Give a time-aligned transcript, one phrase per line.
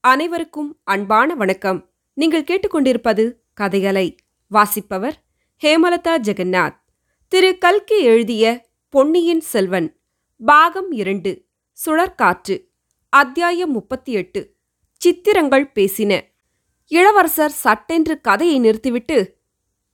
[0.00, 1.90] அனைவருக்கும் அன்பான வணக்கம்.
[2.14, 4.16] நீங்கள் கேட்டுக்கொண்டிருப்பது கதையலை
[4.48, 5.22] வாசிப்பவர்
[5.62, 6.76] ஹேமலதா ஜெகநாத்.
[7.28, 7.58] திரு.
[7.58, 10.00] கல்கி எழுதிய பொன்னியின் செல்வன்
[10.44, 11.44] பாகம் இரண்டு
[11.86, 12.68] சுழற்காற்று
[13.08, 14.54] அத்தியாயம் முப்பத்தி எட்டு
[14.92, 16.20] சித்திரங்கள் பேசின.
[16.86, 19.36] இளவரசர் சட்டென்று கதையை நிறுத்திவிட்டு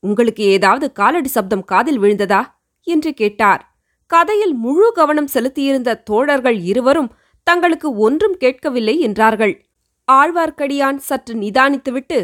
[0.01, 2.45] உங்களுக்கு ஏதாவது காலடி சப்தம் காதில் விழுந்ததா?
[2.83, 3.77] என்று கேட்டார்.
[4.07, 9.67] கதையில் முழு கவனம் செலுத்தியிருந்த தோழர்கள் இருவரும் தங்களுக்கு ஒன்றும் கேட்கவில்லை என்றார்கள்.
[10.09, 12.19] ஆழ்வார்க்கடியான் சற்று நிதானித்துவிட்டு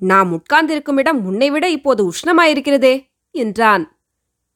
[0.00, 2.94] நாம் உட்கார்ந்திருக்கும் இடம் முன்னைவிட இப்போது உஷ்ணமாயிருக்கிறதே
[3.34, 3.84] என்றான்.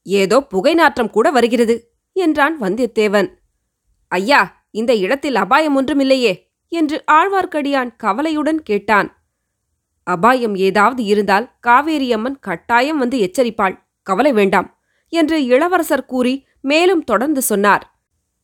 [0.06, 1.76] ஏதோ புகை நாற்றம் கூட வருகிறது
[2.16, 3.28] என்றான் வந்தியத்தேவன்.
[4.12, 4.40] ஐயா
[4.70, 6.32] இந்த இடத்தில் அபாயம் ஒன்றுமில்லையே
[6.72, 9.08] என்று ஆழ்வார்க்கடியான் கவலையுடன் கேட்டான்.
[10.06, 14.68] அபாயம் ஏதாவது இருந்தால் காவேரியம்மன் கட்டாயம் வந்து எச்சரிப்பாள் கவலை வேண்டாம்
[15.12, 17.84] என்று இளவரசர் கூறி மேலும் தொடர்ந்து சொன்னார்.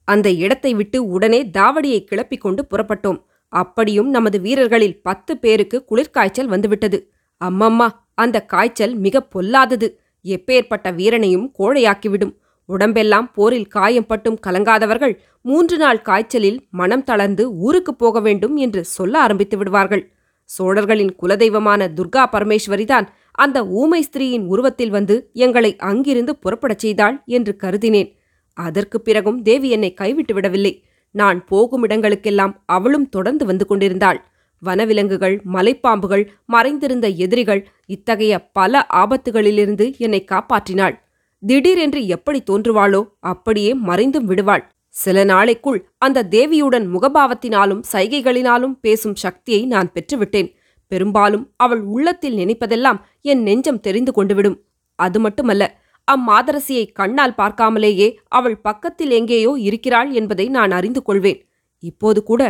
[0.09, 3.21] அந்த இடத்தை விட்டு உடனே தாவடியை கிளப்பிக் கொண்டு புறப்பட்டோம்.
[3.55, 7.11] அப்படியும் நமது வீரர்களில் பத்து பேருக்கு குளிர்காய்ச்சல் வந்துவிட்டது.
[7.45, 10.01] அம்மம்மா அந்த காய்ச்சல் மிக பொல்லாதது.
[10.25, 12.37] எப்பேற்பட்ட வீரனையும் கோழையாக்கிவிடும்.
[12.67, 19.21] உடம்பெல்லாம் போரில் காயம் பட்டும் கலங்காதவர்கள் மூன்று நாள் காய்ச்சலில் மனம் தளர்ந்து ஊருக்குப் போக வேண்டும் என்று சொல்ல
[19.21, 20.13] ஆரம்பித்து விடுவார்கள்.
[20.45, 28.17] சோழர்களின் குலதெய்வமான துர்கா பரமேஸ்வரிதான் அந்த ஊமை ஸ்திரீயின் உருவத்தில் வந்து எங்களை அங்கிருந்து புறப்படச் செய்தாள் என்று கருதினேன்.
[28.55, 30.85] அதற்குப் பிறகும் தேவி என்னை கைவிட்டு விடவில்லை.
[31.15, 34.21] நான் போகும் இடங்களுக்கெல்லாம் அவளும் தொடர்ந்து வந்து கொண்டிருந்தாள்.
[34.63, 40.95] வனவிலங்குகள் மலைப்பாம்புகள் மறைந்திருந்த எதிரிகள் இத்தகைய பல ஆபத்துகளிலிருந்து என்னை காப்பாற்றினாள்.
[41.43, 44.65] திடீரென்று எப்படி தோன்றுவாளோ அப்படியே மறைந்தும் விடுவாள்.
[44.95, 50.51] சில நாளைக்குள் அந்த தேவியுடன் முகபாவத்தினாலும் சைகைகளினாலும் பேசும் சக்தியை நான் பெற்றுவிட்டேன்.
[50.93, 54.59] பெரும்பாலும் அவள் உள்ளத்தில் நினைப்பதெல்லாம் என் நெஞ்சம் தெரிந்து கொண்டுவிடும்.
[54.99, 55.65] அது மட்டுமல்ல
[56.09, 61.41] அம்மாதரசியை கண்ணால் பார்க்காமலேயே அவள் பக்கத்தில் எங்கேயோ இருக்கிறாள் என்பதை நான் அறிந்து கொள்வேன்.
[61.83, 62.43] இப்போது கூட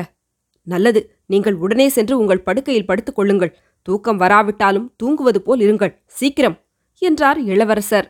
[0.67, 1.01] நல்லது.
[1.27, 3.53] நீங்கள் உடனே சென்று உங்கள் படுக்கையில் படுத்துக் கொள்ளுங்கள்.
[3.89, 5.93] தூக்கம் வராவிட்டாலும் தூங்குவது போல் இருங்கள்.
[6.09, 6.57] சீக்கிரம்!
[7.03, 8.07] என்றார் இளவரசர்.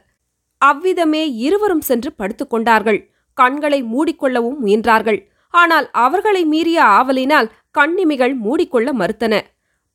[0.60, 3.00] அவ்விதமே இருவரும் சென்று படுத்துக்கொண்டார்கள்
[3.38, 5.18] கண்களை மூடிக்கொள்ளவும் முயன்றார்கள்.
[5.54, 9.34] ஆனால் அவர்களை மீறிய ஆவலினால் கண்ணிமிகள் மூடிக்கொள்ள மறுத்தன.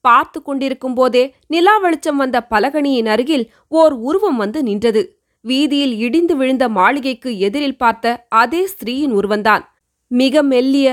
[0.06, 5.02] பார்த்து கொண்டிருக்கும் போதே நிலா வெளிச்சம் வந்த பலகணியின் அருகில் ஓர் உருவம் வந்து நின்றது.
[5.46, 9.64] வீதியில் இடிந்து விழுந்த மாளிகைக்கு எதிரில் பார்த்த அதே ஸ்திரீயின் உருவந்தான்
[10.08, 10.88] மிக மெல்லிய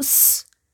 [0.00, 0.16] உஸ்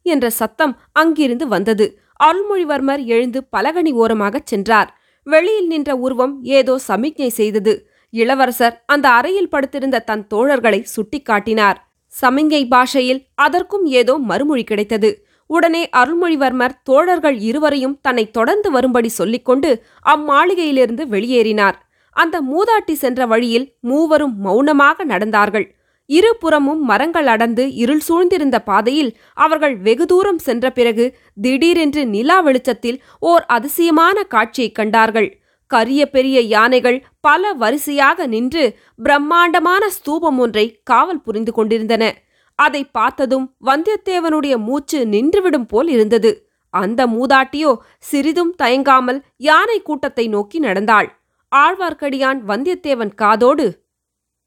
[0.06, 1.87] என்ற சத்தம் அங்கிருந்து வந்தது.
[2.25, 4.91] அருள்மொழிவர்மர் எழுந்து பலகணி ஓரமாகச் சென்றார்.
[5.27, 7.72] வெளியில் நின்ற உருவம் ஏதோ சமிக்ஞை செய்தது.
[8.11, 11.78] இளவரசர் அந்த அறையில் படுத்திருந்த தன் தோழர்களை சுட்டிக்காட்டினார்.
[12.12, 15.11] சமிங்கை பாஷையில் அதற்கும் ஏதோ மறுமொழி கிடைத்தது.
[15.47, 19.71] உடனே அருள்மொழிவர்மர் தோழர்கள் இருவரையும் தன்னை தொடர்ந்து வரும்படி சொல்லிக்கொண்டு
[20.06, 21.77] அம்மாளிகையிலிருந்து வெளியேறினார்.
[22.19, 25.67] அந்த மூதாட்டி சென்ற வழியில் மூவரும் மௌனமாக நடந்தார்கள்.
[26.06, 33.45] இருபுறமும் மரங்கள் அடர்ந்து இருள் சூழ்ந்திருந்த பாதையில் அவர்கள் வெகு தூரம் சென்ற பிறகு திடீரென்று நிலா வெளிச்சத்தில் ஓர்
[33.47, 35.41] அதிசயமான காட்சியைக் கண்டார்கள்.
[35.67, 42.15] கரிய பெரிய யானைகள் பல வரிசையாக நின்று பிரம்மாண்டமான ஸ்தூபம் ஒன்றை காவல் புரிந்து கொண்டிருந்தன.
[42.55, 46.49] அதை பார்த்ததும் வந்தியத்தேவனுடைய மூச்சு நின்றுவிடும் போல் இருந்தது.
[46.71, 51.18] அந்த மூதாட்டியோ சிறிதும் தயங்காமல் யானை கூட்டத்தை நோக்கி நடந்தாள்.
[51.56, 53.86] ஆழ்வார்க்கடியான் வந்தியத்தேவன் காதோடு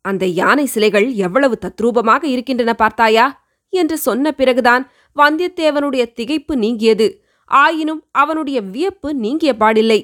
[0.01, 3.25] அந்த யானை சிலைகள் எவ்வளவு தத்ரூபமாக இருக்கின்றன பார்த்தாயா?
[3.69, 7.07] என்று சொன்ன பிறகுதான் வந்தியத்தேவனுடைய திகைப்பு நீங்கியது.
[7.45, 9.99] ஆயினும் அவனுடைய வியப்பு நீங்கிய பாடில்லை.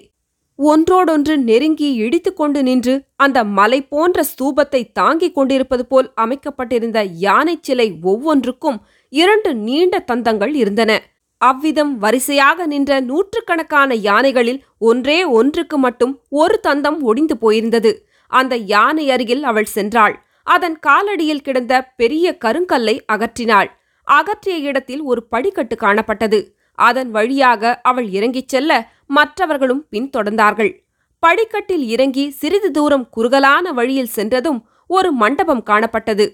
[0.55, 8.79] ஒன்றோடொன்று நெருங்கி இடித்துக்கொண்டு நின்று அந்த மலை போன்ற ஸ்தூபத்தை தாங்கிக் கொண்டிருப்பது போல் அமைக்கப்பட்டிருந்த யானை சிலை ஒவ்வொன்றுக்கும்
[9.09, 11.16] இரண்டு நீண்ட தந்தங்கள் இருந்தன.
[11.41, 17.91] அவ்விதம் வரிசையாக நின்ற நூற்றுக்கணக்கான யானைகளில் ஒன்றே ஒன்றுக்கு மட்டும் ஒரு தந்தம் ஒடிந்து போயிருந்தது.
[18.27, 20.15] அந்த யானை அருகில் அவள் சென்றாள்.
[20.43, 23.69] அதன் காலடியில் கிடந்த பெரிய கருங்கல்லை அகற்றினாள்.
[24.03, 26.39] அகற்றிய இடத்தில் ஒரு படிக்கட்டு காணப்பட்டது.
[26.73, 28.71] அதன் வழியாக அவள் இறங்கிச் செல்ல
[29.07, 30.71] மற்றவர்களும் பின்தொடர்ந்தார்கள்.
[31.19, 36.25] படிக்கட்டில் இறங்கி சிறிது தூரம் குறுகலான வழியில் சென்றதும் ஒரு மண்டபம் காணப்பட்டது.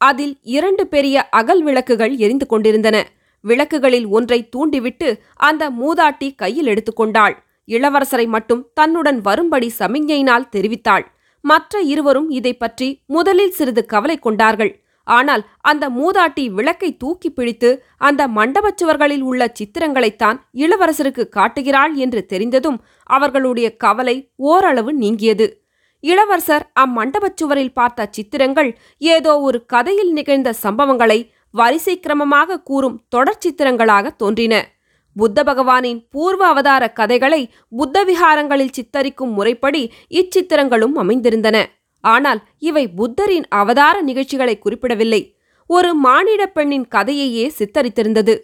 [0.00, 2.96] அதில் இரண்டு பெரிய அகல் விளக்குகள் எரிந்து கொண்டிருந்தன.
[3.44, 5.08] விளக்குகளில் ஒன்றை தூண்டிவிட்டு
[5.48, 7.36] அந்த மூதாட்டி கையில் எடுத்துக்கொண்டாள்.
[7.68, 11.06] இளவரசரை மட்டும் தன்னுடன் வரும்படி சமிஞ்ஞையினால் தெரிவித்தாள்.
[11.44, 14.72] மற்ற இருவரும் இதை பற்றி முதலில் சிறிது கவலை கொண்டார்கள்.
[15.06, 22.78] ஆனால் அந்த மூதாட்டி விளக்கை தூக்கி பிடித்து அந்த மண்டபச் சுவர்களில் உள்ள சித்திரங்களைத்தான் இளவரசருக்கு காட்டுகிறாள் என்று தெரிந்ததும்
[23.10, 24.16] அவர்களுடைய கவலை
[24.50, 25.46] ஓரளவு நீங்கியது.
[26.04, 28.70] இளவரசர் அம்மண்டபச்சுவரில் பார்த்த சித்திரங்கள்
[29.14, 31.18] ஏதோ ஒரு கதையில் நிகழ்ந்த சம்பவங்களை
[31.58, 34.54] வரிசை கிரமமாக கூறும் தொடர் சித்திரங்களாக தோன்றின.
[35.16, 41.64] புத்த பகவானின் பூர்வ அவதார கதைகளை புத்த விகாரங்களில் சித்தரிக்கும் முறைப்படி இச்சித்திரங்களும் அமைந்திருந்தன.
[42.00, 45.22] ஆனால் இவை புத்தரின் அவதார நிகழ்ச்சிகளை குறிப்பிடவில்லை.
[45.66, 48.34] ஒரு மானிடப் பெண்ணின் கதையையே சித்தரித்திருந்தது.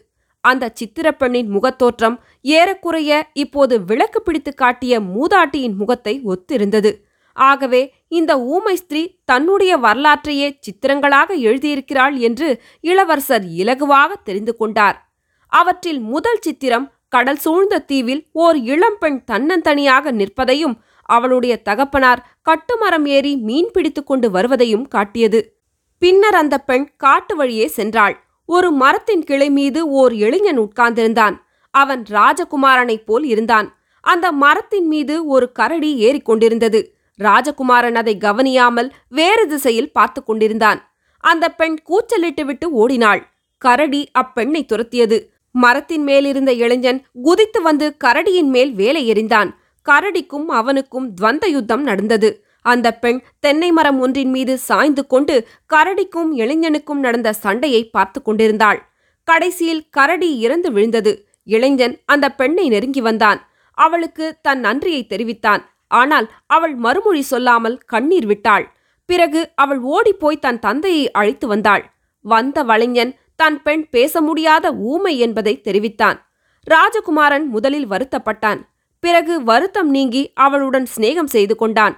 [0.41, 7.04] அந்த சித்திரப்பெண்ணின் முகத்தோற்றம் ஏறக்குறைய இப்போது விளக்கு பிடித்து காட்டிய மூதாட்டியின் முகத்தை ஒத்திருந்தது.
[7.35, 15.13] ஆகவே இந்த ஊமை ஸ்திரீ தன்னுடைய வரலாற்றையே சித்திரங்களாக எழுதியிருக்கிறாள் என்று இளவரசர் இலகுவாக தெரிந்து கொண்டார்.
[15.49, 23.71] அவற்றில் முதல் சித்திரம் கடல் சூழ்ந்த தீவில் ஓர் இளம்பெண் தன்னந்தனியாக நிற்பதையும் அவளுடைய தகப்பனார் கட்டுமரம் ஏறி மீன்
[23.73, 25.57] பிடித்துக் கொண்டு வருவதையும் காட்டியது.
[25.99, 28.15] பின்னர் அந்த பெண் காட்டு வழியே சென்றாள்.
[28.47, 31.37] ஒரு மரத்தின் கிளை மீது ஓர் இளைஞன் உட்கார்ந்திருந்தான்.
[31.71, 33.77] அவன் ராஜகுமாரனைப் போல் இருந்தான்.
[34.01, 36.85] அந்த மரத்தின் மீது ஒரு கரடி ஏறிக்கொண்டிருந்தது
[37.19, 40.93] ராஜகுமாரன் அதை கவனியாமல் வேறு திசையில் பார்த்து கொண்டிருந்தான்.
[41.19, 43.33] அந்த பெண் கூச்சலிட்டுவிட்டு ஓடினாள்.
[43.59, 45.33] கரடி அப்பெண்ணை துரத்தியது.
[45.51, 49.51] மரத்தின் மேலிருந்த இளைஞன் குதித்து வந்து கரடியின் மேல் வேலை எறிந்தான்.
[49.87, 52.45] கரடிக்கும் அவனுக்கும் துவந்த யுத்தம் நடந்தது.
[52.61, 58.93] அந்த பெண் தென்னை மரம் ஒன்றின் மீது சாய்ந்து கொண்டு கரடிக்கும் இளைஞனுக்கும் நடந்த சண்டையை பார்த்து கொண்டிருந்தாள்.
[59.25, 61.29] கடைசியில் கரடி இறந்து விழுந்தது.
[61.45, 63.41] இளைஞன் அந்த பெண்ணை நெருங்கி வந்தான்.
[63.79, 65.74] அவளுக்கு தன் நன்றியை தெரிவித்தான்.
[65.87, 68.67] ஆனால் அவள் மறுமொழி சொல்லாமல் கண்ணீர் விட்டாள்.
[69.07, 71.85] பிறகு அவள் ஓடிப்போய் தன் தந்தையை அழைத்து வந்தாள்.
[72.21, 76.19] வந்த வளைஞன் தன் பெண் பேச முடியாத ஊமை என்பதை தெரிவித்தான்.
[76.67, 78.61] ராஜகுமாரன் முதலில் வருத்தப்பட்டான்.
[79.01, 81.97] பிறகு வருத்தம் நீங்கி அவளுடன் சிநேகம் செய்து கொண்டான்.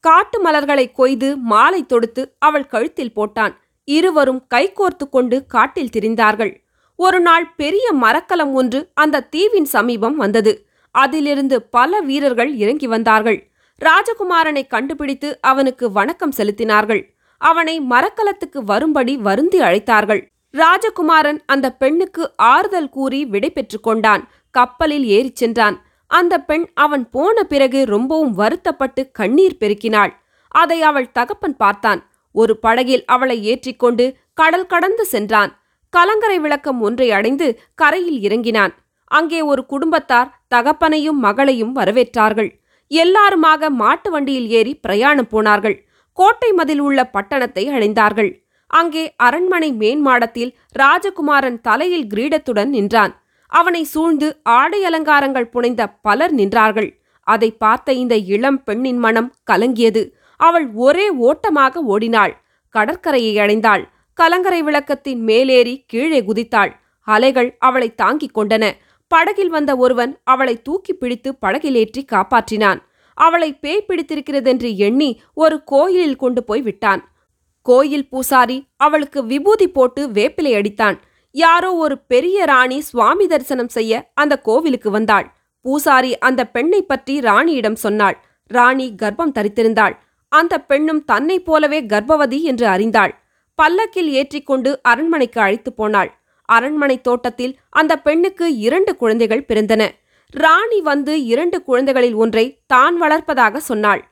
[0.00, 3.54] காட்டு மலர்களை கொய்து மாலை தொடுத்து அவள் கழுத்தில் போட்டான்.
[3.84, 6.52] இருவரும் கைகோர்த்து கொண்டு காட்டில் திரிந்தார்கள்.
[6.96, 10.52] ஒரு நாள் பெரிய மரக்கலம் ஒன்று அந்த தீவின் சமீபம் வந்தது.
[10.92, 13.50] அதிலிருந்து பல வீரர்கள் இறங்கி வந்தார்கள்.
[13.80, 17.14] ராஜகுமாரனை கண்டுபிடித்து அவனுக்கு வணக்கம் செலுத்தினார்கள்.
[17.38, 20.26] அவனை மரக்கலத்துக்கு வரும்படி வருந்தி அழைத்தார்கள்.
[20.52, 24.28] ராஜகுமாரன் அந்த பெண்ணுக்கு ஆறுதல் கூறி விடை கொண்டான்.
[24.50, 25.82] கப்பலில் ஏறிச் சென்றான்.
[26.06, 30.12] அந்த பெண் அவன் போன பிறகு ரொம்பவும் வருத்தப்பட்டு கண்ணீர் பெருக்கினாள்.
[30.48, 32.10] அதை அவள் தகப்பன் பார்த்தான்.
[32.32, 35.60] ஒரு படகில் அவளை ஏற்றிக்கொண்டு கடல் கடந்து சென்றான்.
[35.90, 38.74] கலங்கரை விளக்கம் ஒன்றை அடைந்து கரையில் இறங்கினான்.
[39.04, 42.50] அங்கே ஒரு குடும்பத்தார் தகப்பனையும் மகளையும் வரவேற்றார்கள்.
[42.90, 45.76] எல்லாருமாக மாட்டு வண்டியில் ஏறி பிரயாணம் போனார்கள்.
[46.18, 48.30] கோட்டை மதில் உள்ள பட்டணத்தை அடைந்தார்கள்
[48.70, 53.12] அங்கே அரண்மனை மேன்மாடத்தில் ராஜகுமாரன் தலையில் கிரீடத்துடன் நின்றான்.
[53.52, 54.28] அவனை சூழ்ந்து
[54.58, 56.90] ஆடை அலங்காரங்கள் புனைந்த பலர் நின்றார்கள்.
[57.26, 60.02] அதை பார்த்த இந்த இளம் பெண்ணின் மனம் கலங்கியது.
[60.40, 62.32] அவள் ஒரே ஓட்டமாக ஓடினாள்.
[62.74, 63.82] கடற்கரையை அடைந்தாள்.
[64.18, 66.72] கலங்கரை விளக்கத்தின் மேலேறி கீழே குதித்தாள்.
[67.08, 68.64] அலைகள் அவளை தாங்கிக் கொண்டன.
[69.12, 72.80] படகில் வந்த ஒருவன் அவளை தூக்கி பிடித்து படகிலேற்றி காப்பாற்றினான்.
[73.18, 77.02] அவளை பேய் பிடித்திருக்கிறதென்று எண்ணி ஒரு கோயிலில் கொண்டு போய் விட்டான்.
[77.66, 80.96] கோயில் பூசாரி அவளுக்கு விபூதி போட்டு வேப்பிலை அடித்தான்.
[81.34, 85.26] யாரோ ஒரு பெரிய ராணி சுவாமி தரிசனம் செய்ய அந்த கோவிலுக்கு வந்தாள்.
[85.64, 88.16] பூசாரி அந்த பெண்ணை பற்றி ராணியிடம் சொன்னாள்.
[88.50, 89.94] ராணி கர்ப்பம் தரித்திருந்தாள்.
[90.32, 93.12] அந்த பெண்ணும் தன்னைப் போலவே கர்ப்பவதி என்று அறிந்தாள்.
[93.58, 96.10] பல்லக்கில் ஏற்றிக்கொண்டு அரண்மனைக்கு அழைத்து போனாள்.
[96.56, 99.82] அரண்மனை தோட்டத்தில் அந்த பெண்ணுக்கு இரண்டு குழந்தைகள் பிறந்தன.
[100.34, 104.02] ராணி வந்து இரண்டு குழந்தைகளில் ஒன்றை தான் வளர்ப்பதாக சொன்னாள்.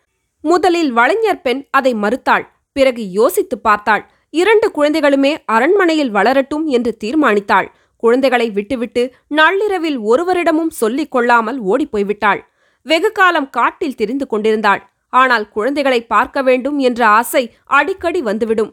[0.44, 2.44] முதலில் வளைஞர் பெண் அதை மறுத்தாள்.
[2.76, 4.02] பிறகு யோசித்து பார்த்தாள்.
[4.34, 7.68] இரண்டு குழந்தைகளுமே அரண்மனையில் வளரட்டும் என்று தீர்மானித்தாள்.
[8.02, 9.02] குழந்தைகளை விட்டுவிட்டு
[9.38, 12.40] நள்ளிரவில் ஒருவரிடமும் சொல்லிக் கொள்ளாமல் ஓடிப்போய்விட்டாள்
[12.86, 14.82] வெகு காலம் காட்டில் திரிந்து கொண்டிருந்தாள்.
[15.12, 17.42] ஆனால் குழந்தைகளை பார்க்க வேண்டும் என்ற ஆசை
[17.78, 18.70] அடிக்கடி வந்துவிடும்.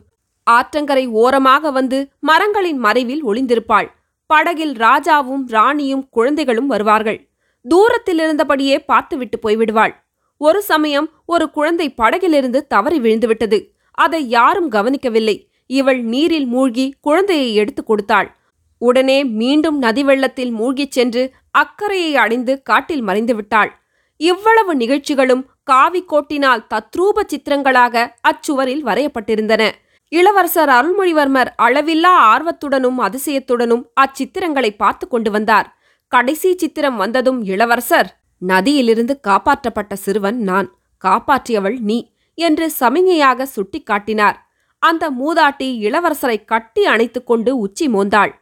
[0.50, 3.92] ஆற்றங்கரை ஓரமாக வந்து மரங்களின் மறைவில் ஒளிந்திருப்பாள்.
[4.26, 7.28] படகில் ராஜாவும் ராணியும் குழந்தைகளும் வருவார்கள்.
[7.64, 9.96] தூரத்தில் இருந்தபடியே பார்த்துவிட்டு போய்விடுவாள்.
[10.38, 13.72] ஒரு சமயம் ஒரு குழந்தை படகிலிருந்து தவறி விழுந்துவிட்டது.
[13.92, 15.50] அதை யாரும் கவனிக்கவில்லை.
[15.68, 18.36] இவள் நீரில் மூழ்கி குழந்தையை எடுத்துக் கொடுத்தாள்.
[18.78, 23.80] உடனே மீண்டும் நதி வெள்ளத்தில் மூழ்கிச் சென்று அக்கறையை அடைந்து காட்டில் மறைந்து விட்டாள்.
[24.18, 29.72] இவ்வளவு நிகழ்ச்சிகளும் காவி கோட்டினால் தத்ரூப சித்திரங்களாக அச்சுவரில் வரையப்பட்டிருந்தன.
[30.12, 35.68] இளவரசர் அருள்மொழிவர்மர் அளவில்லா ஆர்வத்துடனும் அதிசயத்துடனும் அச்சித்திரங்களை பார்த்து கொண்டு வந்தார்.
[36.08, 38.10] கடைசி சித்திரம் வந்ததும் இளவரசர்
[38.48, 40.68] நதியிலிருந்து காப்பாற்றப்பட்ட சிறுவன் நான்
[41.04, 41.98] காப்பாற்றியவள் நீ
[42.38, 44.38] என்று சமிஞையாக சுட்டிக்காட்டினார்.
[44.84, 48.34] அந்த மூதாட்டி இளவரசரை கட்டி அணைத்துக் கொண்டு உச்சி மோந்தாள்.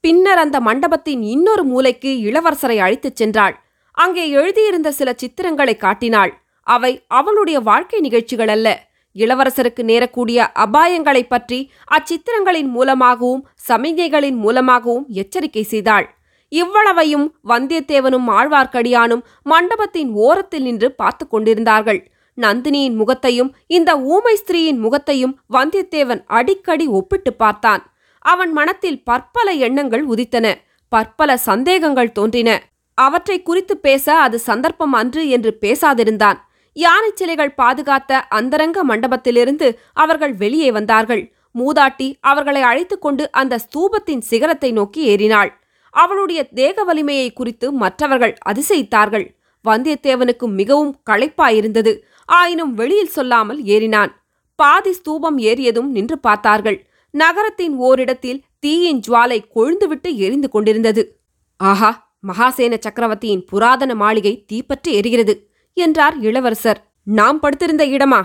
[0.00, 3.54] பின்னர் அந்த மண்டபத்தின் இன்னொரு மூலைக்கு இளவரசரை அழைத்துச் சென்றாள்.
[3.92, 6.32] அங்கே எழுதியிருந்த சில சித்திரங்களை காட்டினாள்.
[6.66, 8.68] அவை அவளுடைய வாழ்க்கை நிகழ்ச்சிகள் அல்ல
[9.14, 16.14] இளவரசருக்கு நேரக்கூடிய அபாயங்களைப் பற்றி அச்சித்திரங்களின் மூலமாகவும் சமிகைகளின் மூலமாகவும் எச்சரிக்கை செய்தாள்.
[16.48, 22.10] இவ்வளவையும் வந்தியத்தேவனும் ஆழ்வார்க்கடியானும் மண்டபத்தின் ஓரத்தில் நின்று பார்த்து கொண்டிருந்தார்கள்.
[22.40, 27.92] நந்தினியின் முகத்தையும் இந்த ஊமை ஸ்திரீயின் முகத்தையும் வந்தியத்தேவன் அடிக்கடி ஒப்பிட்டு பார்த்தான்.
[28.18, 30.54] அவன் மனத்தில் பற்பல எண்ணங்கள் உதித்தன
[30.88, 32.62] பற்பல சந்தேகங்கள் தோன்றின.
[32.94, 36.38] அவற்றை குறித்து பேச அது சந்தர்ப்பம் அன்று என்று பேசாதிருந்தான்.
[36.72, 41.34] யானை சிலைகள் பாதுகாத்த அந்தரங்க மண்டபத்திலிருந்து அவர்கள் வெளியே வந்தார்கள்.
[41.58, 45.60] மூதாட்டி அவர்களை அழைத்துக் கொண்டு அந்த ஸ்தூபத்தின் சிகரத்தை நோக்கி ஏறினாள்.
[45.90, 49.26] அவளுடைய தேக வலிமையை குறித்து மற்றவர்கள் அதிசயித்தார்கள்.
[49.68, 51.98] வந்தியத்தேவனுக்கு மிகவும் களைப்பாயிருந்தது.
[52.24, 54.12] ஆயினும் வெளியில் சொல்லாமல் ஏறினான்.
[54.54, 56.86] பாதி ஸ்தூபம் ஏறியதும் நின்று பார்த்தார்கள்.
[57.10, 61.20] நகரத்தின் ஓரிடத்தில் தீயின் ஜுவாலை கொழுந்துவிட்டு எரிந்து கொண்டிருந்தது.
[61.56, 65.34] ஆஹா மகாசேன சக்கரவர்த்தியின் புராதன மாளிகை தீப்பற்றி எரிகிறது.
[65.74, 66.92] என்றார் இளவரசர்.
[67.04, 68.22] நாம் படுத்திருந்த இடமா?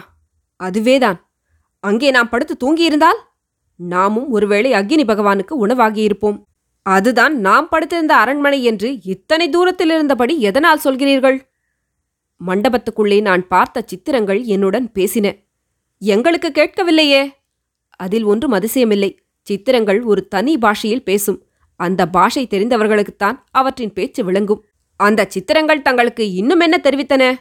[0.55, 1.29] அதுவேதான்.
[1.79, 3.19] அங்கே நாம் படுத்து தூங்கியிருந்தால்?
[3.75, 6.43] நாமும் ஒருவேளை அக்னி பகவானுக்கு உணவாகியிருப்போம்.
[6.81, 11.41] அதுதான் நாம் படுத்திருந்த அரண்மனை என்று இத்தனை தூரத்தில் இருந்தபடி எதனால் சொல்கிறீர்கள்?
[12.45, 15.45] மண்டபத்துக்குள்ளே நான் பார்த்த சித்திரங்கள் என்னுடன் பேசின.
[15.97, 17.31] எங்களுக்கு கேட்கவில்லையே.
[17.89, 19.19] அதில் ஒன்றும் அதிசயமில்லை.
[19.41, 21.43] சித்திரங்கள் ஒரு தனி பாஷையில் பேசும்.
[21.75, 24.66] அந்த பாஷை தெரிந்தவர்களுக்குத்தான் அவற்றின் பேச்சு விளங்கும்.
[24.97, 27.35] அந்த சித்திரங்கள் தங்களுக்கு இன்னும் என்ன தெரிவித்தன?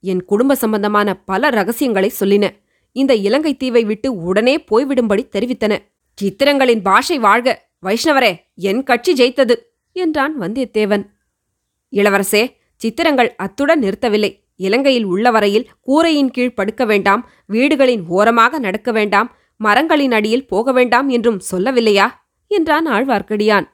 [0.00, 2.50] என் குடும்ப சம்பந்தமான பல ரகசியங்களை சொல்லின.
[2.92, 5.78] இந்த இலங்கை தீவை விட்டு உடனே போய்விடும்படி தெரிவித்தன.
[6.22, 7.68] சித்திரங்களின் பாஷை வாழ்க.
[7.86, 9.54] வைஷ்ணவரே என் கட்சி ஜெயித்தது
[9.92, 11.06] என்றான் வந்தியத்தேவன்.
[11.92, 14.48] இளவரசே சித்திரங்கள் அத்துடன் நிறுத்தவில்லை.
[14.56, 17.30] இலங்கையில் உள்ள வரையில் கூரையின் கீழ் படுக்க வேண்டாம்.
[17.46, 19.36] வீடுகளின் ஓரமாக நடக்க வேண்டாம்.
[19.56, 22.10] மரங்களின் அடியில் போக வேண்டாம் என்றும் சொல்லவில்லையா?
[22.46, 23.66] என்றான் ஆழ்வார்க்கடியான்.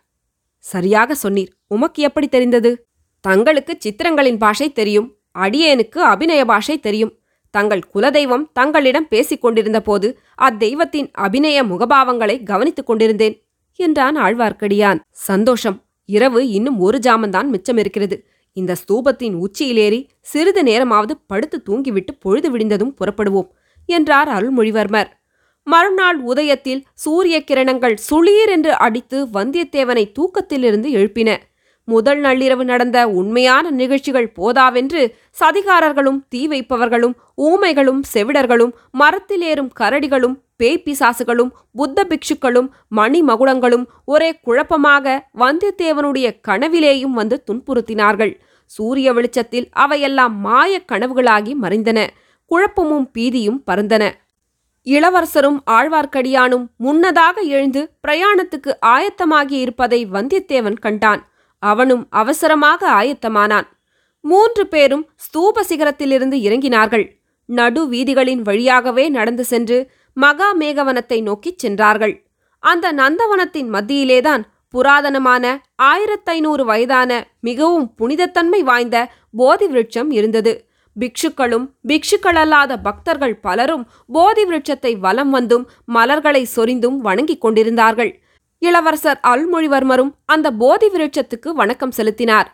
[0.58, 1.48] சரியாக சொன்னீர்.
[1.68, 2.85] உமக்கு எப்படி தெரிந்தது?
[3.26, 7.12] தங்களுக்கு சித்திரங்களின் பாஷை தெரியும் அடியேனுக்கு அபிநய பாஷை தெரியும்.
[7.54, 10.08] தங்கள் குலதெய்வம் தங்களிடம் பேசிக் கொண்டிருந்த போது
[10.42, 13.36] அத்தெய்வத்தின் அபிநய முகபாவங்களை கவனித்துக் கொண்டிருந்தேன்
[13.80, 15.00] என்றான் ஆழ்வார்க்கடியான்.
[15.28, 15.78] சந்தோஷம்.
[16.08, 18.16] இரவு இன்னும் ஒரு ஜாமந்தான் மிச்சம் இருக்கிறது
[18.56, 23.48] இந்த ஸ்தூபத்தின் உச்சியிலேறி சிறிது நேரமாவது படுத்து தூங்கிவிட்டு பொழுது விடிந்ததும் புறப்படுவோம்
[23.88, 25.10] என்றார் அருள்மொழிவர்மர்.
[25.66, 31.30] மறுநாள் உதயத்தில் சூரிய கிரணங்கள் சுளீர் என்று அடித்து வந்தியத்தேவனை தூக்கத்திலிருந்து எழுப்பின.
[31.88, 41.52] முதல் நள்ளிரவு நடந்த உண்மையான நிகழ்ச்சிகள் போதாவென்று சதிகாரர்களும் தீ வைப்பவர்களும் ஊமைகளும் செவிடர்களும் மரத்தில் ஏறும் கரடிகளும் பேய்ப்பிசாசுகளும்
[41.72, 48.32] புத்த பிக்ஷுக்களும் மணிமகுடங்களும் ஒரே குழப்பமாக வந்தியத்தேவனுடைய கனவிலேயும் வந்து துன்புறுத்தினார்கள்.
[48.64, 52.06] சூரிய வெளிச்சத்தில் அவையெல்லாம் மாயக் கனவுகளாகி மறைந்தன.
[52.50, 54.04] குழப்பமும் பீதியும் பறந்தன.
[54.82, 61.22] இளவரசரும் ஆழ்வார்க்கடியானும் முன்னதாக எழுந்து பிரயாணத்துக்கு ஆயத்தமாகி இருப்பதை வந்தியத்தேவன் கண்டான்.
[61.72, 63.68] அவனும் அவசரமாக ஆயத்தமானான்.
[64.24, 67.06] மூன்று பேரும் ஸ்தூப சிகரத்திலிருந்து இறங்கினார்கள்.
[67.48, 69.78] நடு வீதிகளின் வழியாகவே நடந்து சென்று
[70.16, 72.14] மகா மேகவனத்தை நோக்கிச் சென்றார்கள்.
[72.62, 74.44] அந்த நந்தவனத்தின் மத்தியிலேதான்
[74.74, 75.44] புராதனமான
[75.82, 78.96] ஆயிரத்தைநூறு வயதான மிகவும் புனிதத்தன்மை வாய்ந்த
[79.32, 80.52] போதி விருட்சம் இருந்தது.
[80.96, 85.64] பிக்ஷுக்களும் பிக்ஷுக்களல்லாத பக்தர்கள் பலரும் போதி விருட்சத்தை வலம் வந்தும்
[85.96, 88.12] மலர்களை சொரிந்தும் வணங்கிக் கொண்டிருந்தார்கள்.
[88.62, 92.48] இளவரசர் அல்மொழிவர்மரும் அந்த போதி விருட்சத்துக்கு வணக்கம் செலுத்தினார்.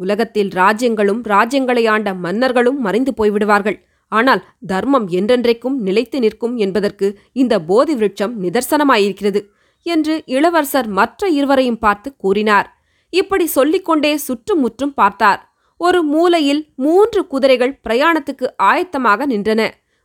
[0.00, 3.78] உலகத்தில் ராஜ்யங்களும் ராஜ்யங்களை ஆண்ட மன்னர்களும் மறைந்து போய்விடுவார்கள்.
[4.12, 9.40] ஆனால் தர்மம் என்றென்றைக்கும் நிலைத்து நிற்கும் என்பதற்கு இந்த போதி விருட்சம் நிதர்சனமாயிருக்கிறது
[9.86, 12.68] என்று இளவரசர் மற்ற இருவரையும் பார்த்து கூறினார்.
[13.12, 15.40] இப்படி சொல்லிக்கொண்டே சுற்றுமுற்றும் பார்த்தார்.
[15.80, 19.60] ஒரு மூலையில் மூன்று குதிரைகள் பிரயாணத்துக்கு ஆயத்தமாக நின்றன.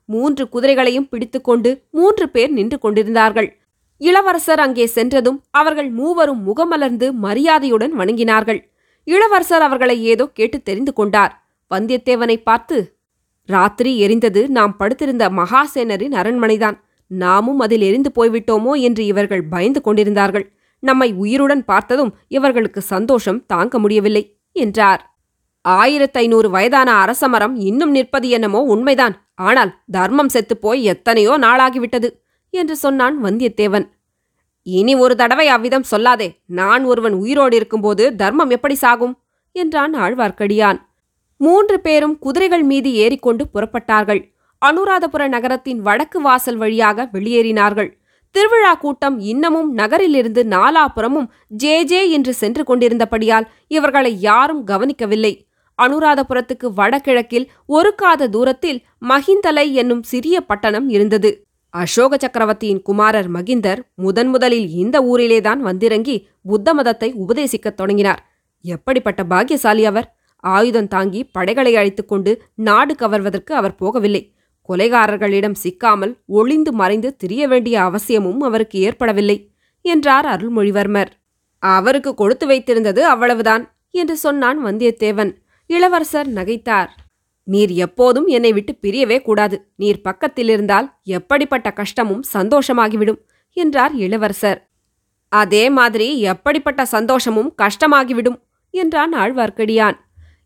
[0.10, 3.50] மூன்று குதிரைகளையும் பிடித்துக்கொண்டு மூன்று பேர் நின்று கொண்டிருந்தார்கள்.
[3.97, 8.59] இளவரசர் அங்கே சென்றதும் அவர்கள் மூவரும் முகமலர்ந்து மரியாதையுடன் வணங்கினார்கள்.
[9.03, 11.47] இளவரசர் அவர்களை ஏதோ கேட்டு தெரிந்து கொண்டார்.
[11.71, 12.97] வந்தியத்தேவனை பார்த்து
[13.45, 14.47] ராத்திரி எரிந்தது.
[14.47, 16.77] நாம் படுத்திருந்த மகாசேனரின் அரண்மனைதான்.
[17.07, 18.81] நாமும் அதில் எரிந்து போய்விட்டோமோ?
[18.81, 20.51] என்று இவர்கள் பயந்து கொண்டிருந்தார்கள்.
[20.79, 25.15] நம்மை உயிருடன் பார்த்ததும் இவர்களுக்கு சந்தோஷம் தாங்க முடியவில்லை என்றார்.
[25.67, 29.15] ஆயிரத்தைநூறு வயதான அரசமரம் இன்னும் நிற்பது என்னமோ உண்மைதான்.
[29.35, 32.09] ஆனால் தர்மம் செத்துப்போய் எத்தனையோ நாளாகிவிட்டது.
[32.55, 33.88] என்று சொன்னான் வந்தியத்தேவன்.
[34.63, 36.27] இனி ஒரு தடவை அவ்விதம் சொல்லாதே.
[36.45, 39.21] நான் ஒருவன் உயிரோடு இருக்கும்போது தர்மம் எப்படி சாகும்?
[39.51, 40.79] என்றான் ஆழ்வார்க்கடியான்.
[41.38, 44.33] மூன்று பேரும் குதிரைகள் மீது ஏறிக்கொண்டு புறப்பட்டார்கள்.
[44.65, 47.89] அனுராதபுர நகரத்தின் வடக்கு வாசல் வழியாக வெளியேறினார்கள்.
[48.31, 55.47] திருவிழா கூட்டம் இன்னமும் நகரிலிருந்து நாலாபுறமும் ஜே ஜே என்று சென்று கொண்டிருந்தபடியால் இவர்களை யாரும் கவனிக்கவில்லை.
[55.81, 61.44] அனுராதபுரத்துக்கு வடகிழக்கில் ஒரு காத தூரத்தில் மகிந்தலை என்னும் சிறிய பட்டணம் இருந்தது.
[61.75, 68.22] அசோக சக்கரவர்த்தியின் குமாரர் மகிந்தர் முதன் முதலில் இந்த ஊரிலேதான் வந்திறங்கி புத்த மதத்தை உபதேசிக்கத் தொடங்கினார்.
[68.62, 70.15] எப்படிப்பட்ட பாக்கியசாலி அவர்?
[70.36, 74.32] ஆயுதம் தாங்கி படைகளை அழைத்துக் கொண்டு நாடு கவர்வதற்கு அவர் போகவில்லை.
[74.70, 79.51] கொலைகாரர்களிடம் சிக்காமல் ஒளிந்து மறைந்து திரிய வேண்டிய அவசியமும் அவருக்கு ஏற்படவில்லை
[79.82, 81.08] என்றார் அருள்மொழிவர்மர்.
[81.60, 85.34] அவருக்கு கொடுத்து வைத்திருந்தது அவ்வளவுதான் என்று சொன்னான் வந்தியத்தேவன்.
[85.67, 86.88] இளவரசர் நகைத்தார்.
[87.45, 89.67] நீர் எப்போதும் என்னை விட்டு பிரியவே கூடாது.
[89.75, 93.19] நீர் பக்கத்தில் இருந்தால் எப்படிப்பட்ட கஷ்டமும் சந்தோஷமாகிவிடும்
[93.53, 94.69] என்றார் இளவரசர்.
[95.29, 99.95] அதே மாதிரி எப்படிப்பட்ட சந்தோஷமும் கஷ்டமாகிவிடும் என்றான் ஆழ்வார்க்கடியான்.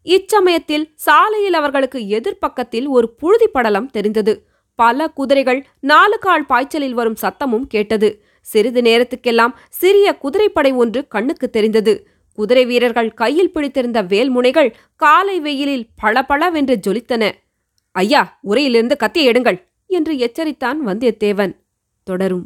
[0.04, 4.48] இச்சமயத்தில் சாலையில் அவர்களுக்கு எதிர்ப்பக்கத்தில் ஒரு புழுதி படலம் தெரிந்தது.
[4.76, 8.24] பல குதிரைகள் நாலு கால் பாய்ச்சலில் வரும் சத்தமும் கேட்டது.
[8.42, 12.09] சிறிது நேரத்துக்கெல்லாம் சிறிய குதிரைப்படை ஒன்று கண்ணுக்கு தெரிந்தது.
[12.40, 17.32] குதிரை வீரர்கள் கையில் பிடித்திருந்த வேல்முனைகள் காலை வெயிலில் பளபளவென்று ஜொலித்தன.
[17.92, 21.54] ஐயா உரையிலிருந்து கத்தியை எடுங்கள் என்று எச்சரித்தான் வந்தியத்தேவன்.
[22.04, 22.46] தொடரும்.